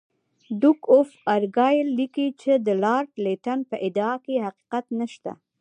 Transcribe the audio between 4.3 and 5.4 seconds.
حقیقت نشته.